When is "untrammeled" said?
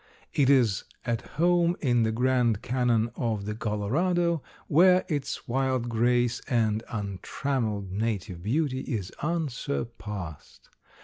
6.89-7.91